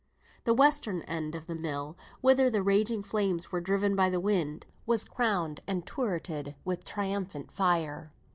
[0.45, 4.65] The western end of the mill, whither the raging flames were driven by the wind,
[4.87, 8.11] was crowned and turreted with triumphant fire.